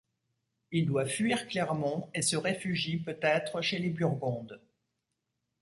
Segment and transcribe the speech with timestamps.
[0.71, 4.59] Il doit fuir Clermont et se réfugie, peut-être, chez les Burgondes.